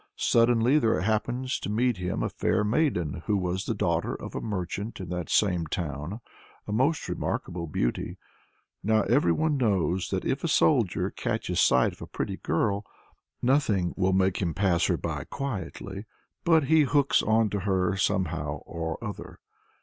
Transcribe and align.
Suddenly 0.15 0.79
there 0.79 0.99
happens 1.01 1.59
to 1.59 1.69
meet 1.69 1.97
him 1.97 2.23
a 2.23 2.29
fair 2.29 2.63
maiden 2.63 3.21
who 3.27 3.37
was 3.37 3.65
the 3.67 3.75
daughter 3.75 4.15
of 4.15 4.33
a 4.33 4.41
merchant 4.41 4.99
in 4.99 5.09
that 5.09 5.29
same 5.29 5.67
town; 5.67 6.21
a 6.67 6.71
most 6.73 7.07
remarkable 7.07 7.67
beauty. 7.67 8.17
Now 8.81 9.03
everyone 9.03 9.57
knows 9.57 10.09
that 10.09 10.25
if 10.25 10.43
a 10.43 10.47
soldier 10.47 11.11
catches 11.11 11.59
sight 11.61 11.93
of 11.93 12.01
a 12.01 12.07
pretty 12.07 12.37
girl, 12.37 12.83
nothing 13.43 13.93
will 13.95 14.11
make 14.13 14.41
him 14.41 14.55
pass 14.55 14.85
her 14.87 14.97
by 14.97 15.23
quietly, 15.25 16.05
but 16.43 16.63
he 16.63 16.81
hooks 16.81 17.21
on 17.21 17.51
to 17.51 17.59
her 17.59 17.95
somehow 17.95 18.63
or 18.65 18.97
other. 19.03 19.37